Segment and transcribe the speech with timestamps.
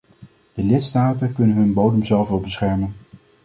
[0.53, 2.95] De lidstaten kunnen hun bodem zelf wel beschermen.